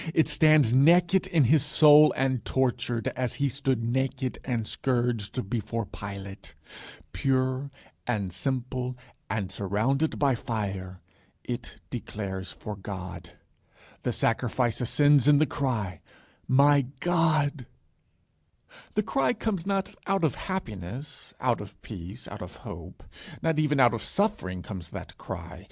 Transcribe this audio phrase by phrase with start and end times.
[0.15, 5.85] It stands naked in his soul and tortured, as he stood naked and scourged before
[5.85, 6.55] Pilate.
[7.13, 7.69] Pure
[8.07, 8.97] and simple
[9.29, 11.01] and surrounded by fire,
[11.43, 13.33] it declares for God.
[14.01, 16.01] The sacrifice ascends in the cry,
[16.47, 17.67] My God.
[18.95, 23.03] The cry comes not out of happiness, out of peace, out of hope.
[23.43, 25.59] Not even out of suffering comes that cry.